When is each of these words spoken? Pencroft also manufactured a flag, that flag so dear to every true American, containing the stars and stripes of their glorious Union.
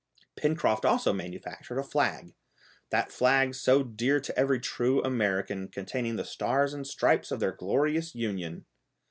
Pencroft 0.35 0.83
also 0.83 1.13
manufactured 1.13 1.77
a 1.77 1.83
flag, 1.83 2.33
that 2.89 3.11
flag 3.11 3.53
so 3.53 3.83
dear 3.83 4.19
to 4.19 4.35
every 4.35 4.59
true 4.59 4.99
American, 5.03 5.67
containing 5.67 6.15
the 6.15 6.25
stars 6.25 6.73
and 6.73 6.87
stripes 6.87 7.29
of 7.29 7.39
their 7.39 7.51
glorious 7.53 8.15
Union. 8.15 8.65